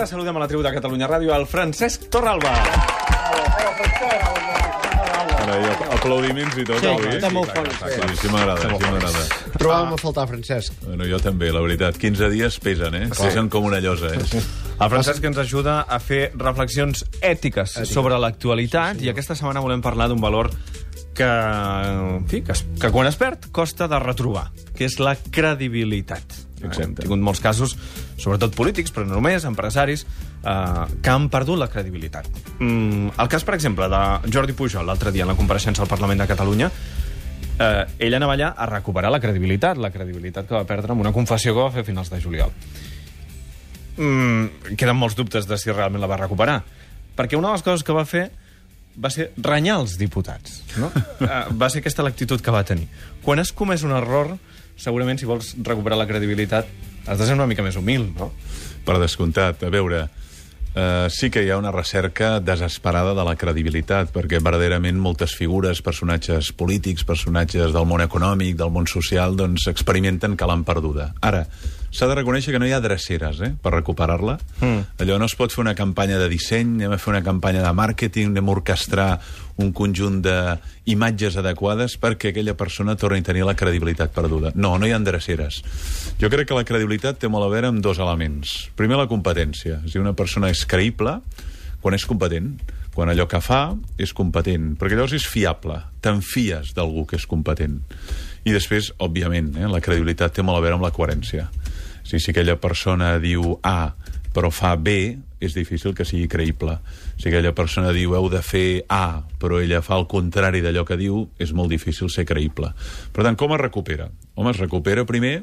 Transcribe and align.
Ara 0.00 0.06
saludem 0.08 0.32
a 0.36 0.40
la 0.40 0.46
tribu 0.48 0.62
de 0.64 0.70
Catalunya 0.72 1.04
Ràdio 1.10 1.34
al 1.36 1.42
Francesc 1.44 2.06
Torralba. 2.08 2.54
Ara, 5.44 5.58
aplaudiments 5.98 6.56
i 6.56 6.64
tot, 6.64 6.80
Sí, 6.80 6.86
avui. 6.88 7.10
està 7.18 7.28
molt 7.34 7.52
fort. 7.52 7.68
Sí, 7.82 8.00
sí, 8.00 8.16
sí 8.22 8.30
m'agrada, 8.32 8.62
sí 8.64 8.80
m'agrada. 8.86 9.24
Trobàvem 9.60 9.92
a 9.92 9.98
faltar, 10.00 10.24
Francesc. 10.30 10.72
Bueno, 10.86 11.04
jo 11.04 11.18
també, 11.20 11.52
la 11.52 11.60
veritat. 11.60 11.98
15 12.00 12.30
dies 12.32 12.56
pesen, 12.64 12.94
eh? 12.96 13.08
Pesen 13.12 13.50
com 13.52 13.64
una 13.68 13.80
llosa, 13.84 14.14
eh? 14.14 14.42
El 14.80 14.88
Francesc 14.88 15.24
ens 15.28 15.36
ajuda 15.44 15.82
a 15.82 16.00
fer 16.00 16.30
reflexions 16.34 17.04
ètiques 17.20 17.76
sobre 17.84 18.16
l'actualitat 18.18 19.02
i 19.04 19.10
aquesta 19.12 19.34
setmana 19.36 19.60
volem 19.60 19.82
parlar 19.84 20.08
d'un 20.08 20.20
valor 20.20 20.48
que, 21.12 21.28
en 21.28 22.24
fi, 22.26 22.40
que, 22.40 22.52
es- 22.56 22.64
que 22.80 22.88
quan 22.90 23.06
es 23.06 23.16
perd 23.20 23.50
costa 23.52 23.86
de 23.86 23.98
retrobar, 24.00 24.48
que 24.74 24.86
és 24.88 24.96
la 24.98 25.14
credibilitat. 25.16 26.24
Hem 26.60 26.94
tingut 26.98 27.22
molts 27.24 27.40
casos, 27.40 27.76
sobretot 28.20 28.54
polítics, 28.56 28.92
però 28.92 29.06
no 29.08 29.16
només, 29.16 29.46
empresaris, 29.48 30.04
eh, 30.04 30.84
que 31.00 31.12
han 31.12 31.30
perdut 31.32 31.58
la 31.58 31.70
credibilitat. 31.72 32.28
Mm, 32.58 33.16
el 33.16 33.32
cas, 33.32 33.44
per 33.44 33.56
exemple, 33.56 33.88
de 33.88 34.32
Jordi 34.32 34.56
Pujol, 34.56 34.86
l'altre 34.86 35.12
dia 35.12 35.24
en 35.24 35.32
la 35.32 35.38
compareixença 35.38 35.82
al 35.82 35.88
Parlament 35.88 36.20
de 36.20 36.28
Catalunya, 36.28 36.70
eh, 37.60 37.86
ell 37.98 38.14
anava 38.20 38.36
allà 38.36 38.54
a 38.56 38.68
recuperar 38.68 39.10
la 39.10 39.20
credibilitat, 39.20 39.80
la 39.80 39.90
credibilitat 39.90 40.48
que 40.48 40.54
va 40.54 40.64
perdre 40.68 40.92
amb 40.92 41.00
una 41.00 41.12
confessió 41.12 41.54
que 41.54 41.60
va 41.60 41.72
fer 41.72 41.84
a 41.84 41.88
finals 41.88 42.10
de 42.12 42.20
juliol 42.20 42.52
mm, 44.00 44.76
queden 44.76 44.98
molts 44.98 45.16
dubtes 45.18 45.48
de 45.48 45.58
si 45.58 45.72
realment 45.72 46.02
la 46.02 46.10
va 46.10 46.20
recuperar. 46.20 46.60
Perquè 47.16 47.38
una 47.38 47.50
de 47.50 47.58
les 47.58 47.66
coses 47.66 47.84
que 47.84 47.96
va 47.96 48.06
fer 48.08 48.28
va 49.00 49.10
ser 49.12 49.30
renyar 49.38 49.78
els 49.82 49.96
diputats. 50.00 50.62
No? 50.80 50.90
Eh, 51.20 51.44
va 51.52 51.68
ser 51.68 51.82
aquesta 51.82 52.02
l'actitud 52.02 52.40
que 52.40 52.52
va 52.54 52.64
tenir. 52.64 52.86
Quan 53.22 53.42
has 53.42 53.52
comès 53.52 53.82
un 53.84 53.92
error, 53.92 54.32
segurament 54.80 55.20
si 55.20 55.28
vols 55.28 55.54
recuperar 55.60 55.98
la 56.00 56.08
credibilitat 56.08 56.68
has 57.06 57.18
de 57.18 57.26
ser 57.26 57.36
una 57.36 57.48
mica 57.48 57.64
més 57.64 57.76
humil, 57.76 58.10
no? 58.16 58.30
Per 58.86 58.96
descomptat. 59.00 59.62
A 59.66 59.70
veure, 59.72 60.04
eh, 60.74 61.08
sí 61.10 61.30
que 61.30 61.42
hi 61.44 61.50
ha 61.50 61.58
una 61.58 61.72
recerca 61.74 62.38
desesperada 62.40 63.14
de 63.16 63.24
la 63.26 63.36
credibilitat, 63.36 64.12
perquè 64.14 64.40
verdaderament 64.42 65.00
moltes 65.00 65.34
figures, 65.36 65.82
personatges 65.82 66.52
polítics, 66.52 67.04
personatges 67.04 67.74
del 67.74 67.88
món 67.88 68.04
econòmic, 68.04 68.56
del 68.56 68.72
món 68.72 68.86
social, 68.86 69.36
doncs 69.36 69.66
experimenten 69.72 70.36
que 70.36 70.48
l'han 70.48 70.64
perduda. 70.64 71.12
Ara, 71.20 71.46
s'ha 71.90 72.08
de 72.08 72.16
reconèixer 72.18 72.54
que 72.54 72.60
no 72.62 72.68
hi 72.68 72.72
ha 72.72 72.80
dreceres 72.82 73.40
eh, 73.42 73.50
per 73.62 73.74
recuperar-la. 73.74 74.38
Mm. 74.60 75.02
Allò 75.02 75.18
no 75.18 75.28
es 75.28 75.36
pot 75.38 75.52
fer 75.52 75.62
una 75.64 75.74
campanya 75.78 76.18
de 76.20 76.28
disseny, 76.30 76.76
anem 76.78 76.96
a 76.96 77.00
fer 77.02 77.12
una 77.14 77.22
campanya 77.26 77.64
de 77.66 77.72
màrqueting, 77.76 78.30
anem 78.30 78.48
a 78.48 78.54
orquestrar 78.54 79.10
un 79.60 79.74
conjunt 79.76 80.20
d'imatges 80.24 81.36
adequades 81.42 81.98
perquè 82.00 82.32
aquella 82.32 82.56
persona 82.56 82.96
torni 82.96 83.20
a 83.20 83.28
tenir 83.28 83.44
la 83.44 83.56
credibilitat 83.58 84.14
perduda. 84.16 84.54
No, 84.54 84.76
no 84.78 84.88
hi 84.88 84.94
ha 84.96 85.00
dreceres. 85.04 85.60
Jo 86.20 86.30
crec 86.32 86.48
que 86.48 86.58
la 86.58 86.66
credibilitat 86.68 87.20
té 87.20 87.28
molt 87.28 87.48
a 87.48 87.52
veure 87.52 87.72
amb 87.72 87.84
dos 87.84 88.00
elements. 88.00 88.70
Primer, 88.78 88.98
la 89.00 89.08
competència. 89.10 89.82
És 89.84 89.94
dir, 89.94 90.02
una 90.02 90.16
persona 90.16 90.52
és 90.52 90.64
creïble 90.68 91.18
quan 91.80 91.96
és 91.96 92.04
competent, 92.06 92.54
quan 92.94 93.08
allò 93.08 93.26
que 93.30 93.40
fa 93.40 93.62
és 94.00 94.12
competent, 94.16 94.74
perquè 94.80 94.96
llavors 94.96 95.14
és 95.16 95.26
fiable, 95.28 95.78
te'n 96.04 96.20
fies 96.24 96.74
d'algú 96.76 97.06
que 97.08 97.16
és 97.20 97.26
competent. 97.30 97.78
I 98.44 98.54
després, 98.56 98.90
òbviament, 99.00 99.52
eh, 99.56 99.68
la 99.68 99.82
credibilitat 99.84 100.34
té 100.36 100.42
molt 100.42 100.58
a 100.58 100.64
veure 100.64 100.78
amb 100.78 100.84
la 100.84 100.92
coherència. 100.96 101.48
Si, 102.02 102.18
si 102.18 102.32
aquella 102.32 102.56
persona 102.60 103.16
diu 103.22 103.58
A 103.62 103.92
però 104.32 104.50
fa 104.50 104.76
B, 104.76 105.18
és 105.40 105.54
difícil 105.56 105.94
que 105.96 106.04
sigui 106.06 106.28
creïble. 106.30 106.76
Si 107.18 107.28
aquella 107.28 107.52
persona 107.56 107.90
diu 107.96 108.14
heu 108.14 108.28
de 108.30 108.42
fer 108.46 108.84
A, 108.92 109.22
però 109.40 109.60
ella 109.60 109.82
fa 109.82 109.98
el 109.98 110.06
contrari 110.10 110.62
d'allò 110.62 110.84
que 110.86 110.98
diu, 111.00 111.24
és 111.40 111.52
molt 111.56 111.72
difícil 111.72 112.10
ser 112.12 112.26
creïble. 112.28 112.72
Per 113.14 113.26
tant, 113.26 113.38
com 113.40 113.56
es 113.56 113.62
recupera? 113.62 114.10
Home, 114.36 114.52
es 114.54 114.62
recupera 114.62 115.06
primer 115.08 115.40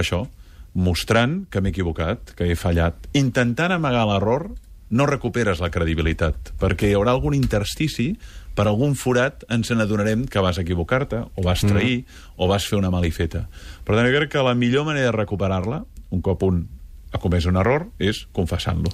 això, 0.00 0.24
mostrant 0.72 1.44
que 1.50 1.60
m'he 1.60 1.74
equivocat, 1.74 2.34
que 2.38 2.48
he 2.48 2.56
fallat. 2.56 3.10
Intentant 3.18 3.74
amagar 3.76 4.06
l'error, 4.08 4.48
no 4.90 5.06
recuperes 5.06 5.60
la 5.62 5.70
credibilitat, 5.70 6.54
perquè 6.58 6.88
hi 6.88 6.96
haurà 6.98 7.12
algun 7.14 7.36
interstici, 7.36 8.14
per 8.56 8.66
algun 8.66 8.96
forat 8.98 9.44
ens 9.52 9.70
n'adonarem 9.70 10.24
que 10.30 10.42
vas 10.42 10.58
equivocar-te, 10.58 11.20
o 11.36 11.44
vas 11.44 11.62
trair, 11.62 12.00
mm. 12.02 12.34
o 12.40 12.48
vas 12.50 12.66
fer 12.66 12.80
una 12.80 12.90
malifeta. 12.90 13.46
Per 13.86 13.94
tant, 13.94 14.06
jo 14.08 14.16
crec 14.16 14.32
que 14.32 14.46
la 14.46 14.56
millor 14.58 14.88
manera 14.88 15.12
de 15.12 15.18
recuperar-la, 15.20 15.84
un 16.10 16.22
cop 16.22 16.42
un 16.46 16.64
ha 17.12 17.18
comès 17.18 17.46
un 17.50 17.58
error, 17.58 17.88
és 17.98 18.24
confessant-lo. 18.36 18.90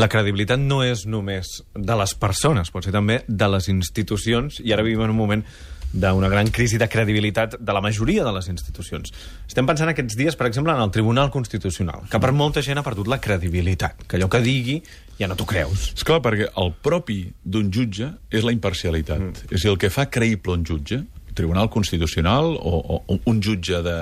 La 0.00 0.08
credibilitat 0.08 0.60
no 0.60 0.80
és 0.86 1.04
només 1.10 1.58
de 1.74 1.98
les 2.00 2.14
persones, 2.16 2.70
pot 2.72 2.86
ser 2.86 2.94
també 2.94 3.20
de 3.28 3.48
les 3.52 3.68
institucions, 3.68 4.62
i 4.64 4.72
ara 4.72 4.84
vivim 4.86 5.02
en 5.04 5.12
un 5.12 5.18
moment 5.18 5.44
d'una 5.92 6.30
gran 6.32 6.48
crisi 6.48 6.78
de 6.80 6.88
credibilitat 6.88 7.58
de 7.60 7.72
la 7.76 7.82
majoria 7.84 8.24
de 8.24 8.32
les 8.32 8.48
institucions. 8.48 9.12
Estem 9.44 9.66
pensant 9.68 9.90
aquests 9.92 10.16
dies, 10.16 10.38
per 10.40 10.46
exemple, 10.48 10.72
en 10.72 10.80
el 10.80 10.90
Tribunal 10.94 11.28
Constitucional, 11.30 12.06
que 12.08 12.20
per 12.22 12.32
molta 12.32 12.62
gent 12.64 12.80
ha 12.80 12.86
perdut 12.86 13.10
la 13.12 13.20
credibilitat, 13.20 14.06
que 14.08 14.16
allò 14.16 14.30
que 14.32 14.40
digui 14.40 14.78
ja 15.18 15.28
no 15.28 15.36
t'ho 15.36 15.44
creus. 15.44 15.90
És 15.92 16.06
clar, 16.08 16.22
perquè 16.24 16.48
el 16.48 16.72
propi 16.80 17.26
d'un 17.44 17.68
jutge 17.68 18.08
és 18.32 18.46
la 18.46 18.56
imparcialitat. 18.56 19.20
Mm. 19.20 19.50
És 19.50 19.66
dir, 19.66 19.74
el 19.74 19.76
que 19.76 19.92
fa 19.92 20.08
creïble 20.08 20.56
un 20.56 20.64
jutge, 20.64 21.02
Tribunal 21.32 21.70
Constitucional 21.72 22.56
o, 22.60 23.00
o 23.08 23.18
un 23.24 23.38
jutge 23.40 23.78
de, 23.84 23.96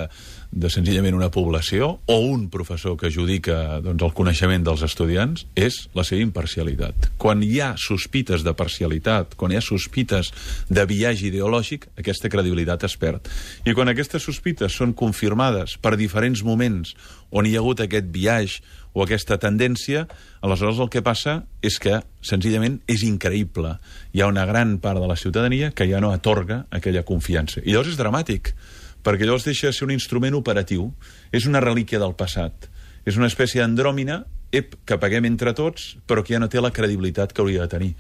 de 0.50 0.71
senzillament 0.71 1.15
una 1.15 1.31
població 1.31 2.00
o 2.11 2.16
un 2.27 2.49
professor 2.50 2.97
que 2.99 3.11
judica 3.15 3.78
doncs, 3.84 4.03
el 4.03 4.15
coneixement 4.16 4.65
dels 4.66 4.83
estudiants 4.83 5.47
és 5.55 5.84
la 5.94 6.05
seva 6.06 6.25
imparcialitat. 6.25 7.12
Quan 7.22 7.44
hi 7.47 7.61
ha 7.62 7.72
sospites 7.78 8.43
de 8.47 8.55
parcialitat, 8.59 9.37
quan 9.39 9.55
hi 9.55 9.60
ha 9.60 9.65
sospites 9.65 10.33
de 10.69 10.87
viatge 10.91 11.28
ideològic, 11.31 11.87
aquesta 12.00 12.33
credibilitat 12.33 12.89
es 12.89 12.99
perd. 12.99 13.31
I 13.65 13.77
quan 13.78 13.93
aquestes 13.93 14.27
sospites 14.27 14.75
són 14.75 14.93
confirmades 14.97 15.77
per 15.78 15.94
diferents 16.00 16.43
moments 16.43 16.97
on 17.31 17.47
hi 17.47 17.55
ha 17.55 17.62
hagut 17.62 17.84
aquest 17.84 18.10
viatge 18.10 18.78
o 18.93 19.05
aquesta 19.05 19.39
tendència, 19.39 20.06
aleshores 20.43 20.81
el 20.83 20.91
que 20.91 21.03
passa 21.06 21.44
és 21.62 21.78
que 21.78 22.00
senzillament 22.27 22.81
és 22.91 23.05
increïble. 23.06 23.77
Hi 24.10 24.22
ha 24.25 24.31
una 24.31 24.47
gran 24.49 24.78
part 24.83 24.99
de 24.99 25.06
la 25.06 25.15
ciutadania 25.15 25.71
que 25.71 25.87
ja 25.87 26.00
no 26.03 26.10
atorga 26.10 26.65
aquella 26.75 27.05
confiança. 27.06 27.62
I 27.62 27.71
llavors 27.71 27.93
és 27.94 28.00
dramàtic, 28.00 28.50
perquè 29.05 29.27
llavors 29.27 29.47
deixa 29.49 29.71
de 29.71 29.77
ser 29.77 29.87
un 29.88 29.94
instrument 29.94 30.37
operatiu, 30.38 30.91
és 31.33 31.47
una 31.47 31.62
relíquia 31.65 32.03
del 32.03 32.16
passat, 32.19 32.69
és 33.06 33.16
una 33.16 33.31
espècie 33.31 33.62
d'andròmina 33.62 34.25
ep, 34.53 34.75
que 34.84 34.99
paguem 34.99 35.27
entre 35.28 35.53
tots, 35.55 35.94
però 36.09 36.25
que 36.25 36.34
ja 36.34 36.41
no 36.43 36.49
té 36.50 36.61
la 36.61 36.72
credibilitat 36.75 37.33
que 37.33 37.43
hauria 37.43 37.65
de 37.65 37.71
tenir. 37.71 37.91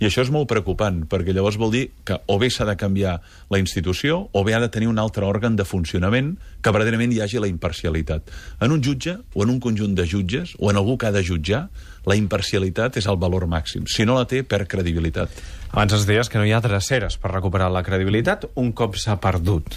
I 0.00 0.08
això 0.08 0.22
és 0.24 0.32
molt 0.32 0.48
preocupant, 0.50 1.02
perquè 1.10 1.34
llavors 1.36 1.58
vol 1.60 1.72
dir 1.74 1.84
que 2.08 2.16
o 2.26 2.38
bé 2.40 2.48
s'ha 2.50 2.66
de 2.68 2.76
canviar 2.80 3.18
la 3.52 3.60
institució, 3.60 4.28
o 4.32 4.44
bé 4.44 4.54
ha 4.56 4.62
de 4.62 4.70
tenir 4.72 4.88
un 4.88 4.98
altre 4.98 5.26
òrgan 5.28 5.56
de 5.56 5.66
funcionament 5.68 6.36
que 6.62 6.72
verdaderament 6.74 7.12
hi 7.12 7.20
hagi 7.24 7.42
la 7.42 7.50
imparcialitat. 7.50 8.32
En 8.64 8.72
un 8.72 8.82
jutge, 8.84 9.18
o 9.34 9.44
en 9.44 9.52
un 9.52 9.60
conjunt 9.60 9.94
de 9.98 10.08
jutges, 10.08 10.56
o 10.58 10.72
en 10.72 10.80
algú 10.80 10.96
que 10.98 11.10
ha 11.10 11.12
de 11.12 11.24
jutjar, 11.24 11.68
la 12.08 12.16
imparcialitat 12.16 12.96
és 12.96 13.06
el 13.06 13.20
valor 13.20 13.46
màxim. 13.46 13.84
Si 13.86 14.06
no 14.08 14.16
la 14.16 14.26
té, 14.28 14.42
perd 14.42 14.68
credibilitat. 14.70 15.28
Abans 15.74 15.92
ens 15.92 16.08
deies 16.08 16.32
que 16.32 16.40
no 16.40 16.48
hi 16.48 16.56
ha 16.56 16.64
dreceres 16.64 17.18
per 17.20 17.34
recuperar 17.34 17.68
la 17.70 17.84
credibilitat 17.84 18.48
un 18.56 18.72
cop 18.72 18.96
s'ha 18.96 19.18
perdut. 19.20 19.76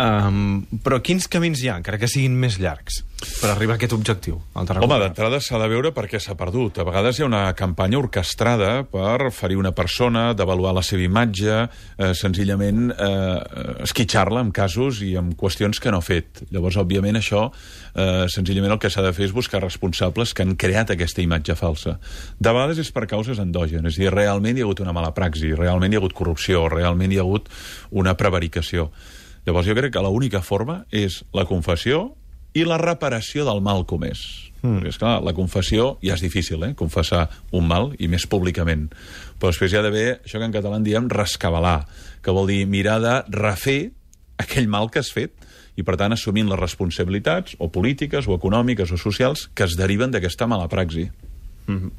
Um, 0.00 0.62
però 0.80 0.96
quins 1.04 1.26
camins 1.28 1.60
hi 1.60 1.68
ha, 1.68 1.76
encara 1.76 1.98
que 2.00 2.08
siguin 2.08 2.32
més 2.40 2.56
llargs, 2.60 3.02
per 3.20 3.50
arribar 3.50 3.74
a 3.74 3.76
aquest 3.76 3.92
objectiu? 3.92 4.38
Home, 4.56 4.96
d'entrada 5.02 5.40
s'ha 5.44 5.58
de 5.60 5.66
veure 5.68 5.90
per 5.92 6.06
què 6.08 6.16
s'ha 6.22 6.36
perdut. 6.40 6.78
A 6.80 6.86
vegades 6.88 7.18
hi 7.18 7.24
ha 7.24 7.28
una 7.28 7.42
campanya 7.58 7.98
orquestrada 7.98 8.70
per 8.88 9.28
ferir 9.36 9.58
una 9.60 9.74
persona, 9.76 10.30
d'avaluar 10.36 10.72
la 10.76 10.84
seva 10.86 11.04
imatge, 11.04 11.58
eh, 11.98 12.12
senzillament 12.16 12.94
eh, 12.94 13.84
esquitxar-la 13.84 14.40
en 14.46 14.54
casos 14.56 15.02
i 15.04 15.12
en 15.20 15.34
qüestions 15.36 15.82
que 15.82 15.92
no 15.92 16.00
ha 16.00 16.06
fet. 16.06 16.46
Llavors, 16.48 16.80
òbviament, 16.80 17.20
això, 17.20 17.50
eh, 17.92 18.24
senzillament 18.32 18.78
el 18.78 18.80
que 18.80 18.88
s'ha 18.88 19.04
de 19.04 19.12
fer 19.12 19.28
és 19.28 19.36
buscar 19.36 19.60
responsables 19.66 20.32
que 20.32 20.48
han 20.48 20.56
creat 20.56 20.96
aquesta 20.96 21.20
imatge 21.20 21.58
falsa. 21.60 21.98
De 22.40 22.56
vegades 22.56 22.80
és 22.80 22.94
per 22.96 23.04
causes 23.10 23.42
endògenes, 23.42 23.92
és 23.92 24.00
a 24.00 24.06
dir, 24.06 24.14
realment 24.16 24.56
hi 24.56 24.64
ha 24.64 24.70
hagut 24.70 24.80
una 24.80 24.96
mala 24.96 25.12
praxi, 25.12 25.52
realment 25.52 25.92
hi 25.92 26.00
ha 26.00 26.04
hagut 26.06 26.16
corrupció, 26.16 26.70
realment 26.72 27.12
hi 27.12 27.20
ha 27.20 27.26
hagut 27.28 27.52
una 27.90 28.16
prevaricació. 28.16 28.88
Llavors 29.46 29.68
jo 29.68 29.76
crec 29.76 29.94
que 29.94 30.04
l'única 30.04 30.42
forma 30.44 30.84
és 30.90 31.22
la 31.36 31.46
confessió 31.48 32.10
i 32.54 32.64
la 32.66 32.80
reparació 32.80 33.44
del 33.46 33.62
mal 33.62 33.84
comès. 33.86 34.50
Mm. 34.60 34.84
És 34.90 34.98
clar, 35.00 35.20
la 35.24 35.32
confessió 35.36 35.94
ja 36.04 36.16
és 36.16 36.24
difícil, 36.24 36.62
eh? 36.66 36.74
confessar 36.76 37.28
un 37.56 37.68
mal, 37.70 37.94
i 37.98 38.10
més 38.12 38.26
públicament. 38.28 38.88
Però 39.38 39.52
després 39.52 39.72
hi 39.72 39.78
ha 39.78 39.84
d'haver 39.86 40.08
això 40.18 40.40
que 40.40 40.48
en 40.48 40.56
català 40.56 40.80
en 40.80 40.84
diem 40.84 41.08
rescabalar, 41.12 41.86
que 42.20 42.34
vol 42.34 42.50
dir 42.50 42.66
mirar 42.68 42.98
de 43.00 43.16
refer 43.32 43.80
aquell 44.40 44.68
mal 44.68 44.90
que 44.90 45.00
has 45.00 45.12
fet 45.14 45.32
i, 45.78 45.84
per 45.86 45.96
tant, 45.96 46.12
assumint 46.12 46.50
les 46.50 46.60
responsabilitats, 46.60 47.56
o 47.58 47.70
polítiques, 47.72 48.28
o 48.28 48.36
econòmiques, 48.36 48.92
o 48.92 48.98
socials, 49.00 49.48
que 49.54 49.64
es 49.64 49.78
deriven 49.78 50.12
d'aquesta 50.12 50.48
mala 50.50 50.68
praxi. 50.68 51.08
Mm 51.66 51.76
-hmm. 51.76 51.90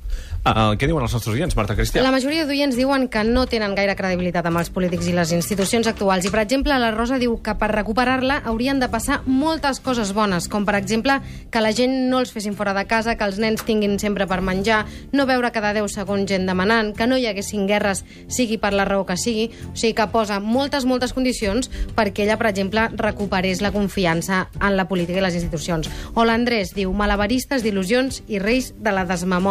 uh, 0.46 0.74
què 0.76 0.88
diuen 0.88 1.04
els 1.04 1.14
nostres 1.14 1.34
oients, 1.34 1.56
Marta 1.56 1.76
Cristià? 1.76 2.02
La 2.04 2.12
majoria 2.12 2.46
d'oients 2.46 2.76
diuen 2.76 3.08
que 3.08 3.24
no 3.24 3.46
tenen 3.46 3.76
gaire 3.76 3.96
credibilitat 3.96 4.46
amb 4.46 4.58
els 4.58 4.70
polítics 4.70 5.08
i 5.08 5.14
les 5.14 5.32
institucions 5.32 5.88
actuals. 5.88 6.26
I, 6.26 6.30
per 6.30 6.42
exemple, 6.42 6.78
la 6.78 6.92
Rosa 6.92 7.18
diu 7.18 7.42
que 7.42 7.56
per 7.56 7.72
recuperar-la 7.72 8.42
haurien 8.46 8.80
de 8.80 8.90
passar 8.90 9.22
moltes 9.26 9.80
coses 9.80 10.14
bones, 10.14 10.48
com, 10.48 10.66
per 10.66 10.76
exemple, 10.76 11.22
que 11.50 11.62
la 11.62 11.72
gent 11.72 12.10
no 12.10 12.20
els 12.20 12.32
fessin 12.32 12.56
fora 12.56 12.74
de 12.74 12.86
casa, 12.86 13.16
que 13.16 13.24
els 13.24 13.38
nens 13.38 13.64
tinguin 13.64 14.00
sempre 14.00 14.28
per 14.28 14.42
menjar, 14.42 14.86
no 15.12 15.26
veure 15.26 15.52
cada 15.52 15.74
10 15.74 15.94
segons 15.94 16.28
gent 16.28 16.46
demanant, 16.46 16.96
que 16.96 17.08
no 17.08 17.18
hi 17.18 17.28
haguessin 17.28 17.68
guerres, 17.68 18.04
sigui 18.28 18.58
per 18.58 18.74
la 18.74 18.86
raó 18.86 19.06
que 19.06 19.18
sigui. 19.18 19.52
O 19.74 19.76
sigui, 19.76 19.94
que 19.94 20.08
posa 20.08 20.40
moltes, 20.40 20.86
moltes 20.86 21.14
condicions 21.14 21.70
perquè 21.96 22.24
ella, 22.24 22.38
per 22.38 22.48
exemple, 22.48 22.90
recuperés 22.98 23.62
la 23.62 23.72
confiança 23.72 24.50
en 24.60 24.76
la 24.76 24.88
política 24.88 25.20
i 25.20 25.22
les 25.22 25.36
institucions. 25.36 25.90
O 26.14 26.26
l'Andrés 26.26 26.74
diu, 26.74 26.92
malabaristes 26.94 27.64
d'il·lusions 27.64 28.24
i 28.28 28.40
reis 28.40 28.74
de 28.78 28.92
la 28.92 29.06
desmemòria. 29.06 29.51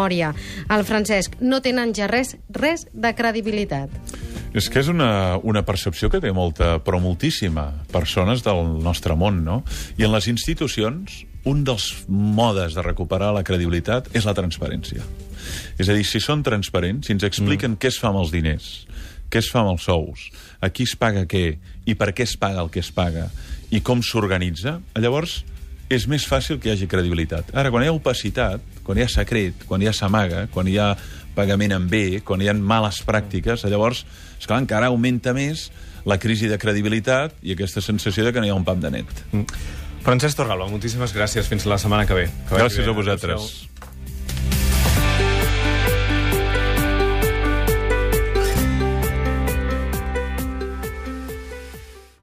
El 0.70 0.85
Francesc, 0.88 1.37
no 1.41 1.61
tenen 1.64 1.94
ja 1.97 2.08
res, 2.11 2.37
res 2.56 2.87
de 2.93 3.14
credibilitat. 3.17 3.93
És 4.50 4.67
que 4.67 4.81
és 4.82 4.88
una, 4.91 5.38
una 5.47 5.62
percepció 5.62 6.11
que 6.11 6.19
té 6.23 6.32
molta, 6.35 6.79
però 6.82 6.99
moltíssima, 7.02 7.69
persones 7.93 8.43
del 8.43 8.81
nostre 8.82 9.14
món, 9.14 9.44
no? 9.47 9.61
I 9.99 10.08
en 10.08 10.14
les 10.14 10.26
institucions, 10.32 11.23
un 11.47 11.62
dels 11.64 11.87
modes 12.08 12.75
de 12.75 12.82
recuperar 12.82 13.31
la 13.37 13.44
credibilitat 13.47 14.11
és 14.17 14.26
la 14.26 14.35
transparència. 14.35 15.05
És 15.79 15.88
a 15.88 15.94
dir, 15.94 16.05
si 16.05 16.20
són 16.20 16.43
transparents, 16.46 17.06
si 17.06 17.14
ens 17.14 17.25
expliquen 17.26 17.76
mm. 17.76 17.81
què 17.81 17.93
es 17.93 18.00
fa 18.00 18.11
amb 18.11 18.20
els 18.25 18.35
diners, 18.35 18.73
què 19.31 19.41
es 19.41 19.49
fa 19.53 19.62
amb 19.62 19.76
els 19.76 19.87
sous, 19.87 20.26
a 20.61 20.69
qui 20.75 20.85
es 20.88 20.96
paga 20.99 21.25
què, 21.31 21.44
i 21.87 21.94
per 21.94 22.11
què 22.12 22.26
es 22.26 22.35
paga 22.41 22.64
el 22.64 22.73
que 22.75 22.82
es 22.82 22.91
paga, 22.93 23.29
i 23.70 23.81
com 23.87 24.03
s'organitza, 24.03 24.81
llavors 24.99 25.41
és 25.90 26.06
més 26.06 26.25
fàcil 26.28 26.60
que 26.62 26.70
hi 26.70 26.76
hagi 26.76 26.88
credibilitat. 26.90 27.50
Ara, 27.50 27.72
quan 27.75 27.82
hi 27.82 27.90
ha 27.90 27.94
opacitat, 27.96 28.62
quan 28.87 28.98
hi 28.98 29.04
ha 29.04 29.10
secret, 29.10 29.66
quan 29.66 29.82
hi 29.82 29.90
ha 29.90 29.94
s'amaga, 29.96 30.46
quan 30.54 30.70
hi 30.70 30.78
ha 30.78 30.92
pagament 31.34 31.75
en 31.75 31.88
bé, 31.90 32.20
quan 32.26 32.42
hi 32.42 32.50
ha 32.50 32.54
males 32.54 33.02
pràctiques, 33.06 33.66
llavors, 33.66 34.04
esclar, 34.38 34.60
encara 34.62 34.90
augmenta 34.90 35.34
més 35.34 35.69
la 36.06 36.16
crisi 36.22 36.48
de 36.48 36.58
credibilitat 36.62 37.34
i 37.42 37.56
aquesta 37.56 37.82
sensació 37.84 38.25
de 38.25 38.32
que 38.32 38.40
no 38.40 38.48
hi 38.48 38.54
ha 38.54 38.58
un 38.58 38.66
pam 38.66 38.81
de 38.81 38.94
net. 39.00 39.10
Mm. 39.32 39.66
Francesc 40.06 40.38
Torralba, 40.38 40.70
moltíssimes 40.70 41.12
gràcies. 41.12 41.50
Fins 41.50 41.66
la 41.69 41.76
setmana 41.78 42.06
que 42.08 42.16
ve. 42.16 42.31
Que 42.48 42.62
gràcies 42.62 42.88
a 42.88 42.96
vosaltres. 42.96 43.50